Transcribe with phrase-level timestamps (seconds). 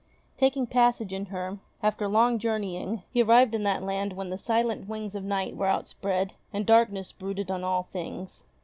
[0.35, 4.89] Taking passage in her, after long journeying he arrived in that land when the silent
[4.89, 8.45] wings of night were outspread, and darkness brooded on all things.